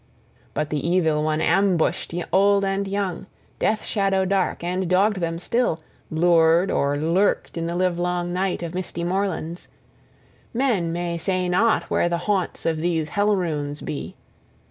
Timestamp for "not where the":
11.47-12.17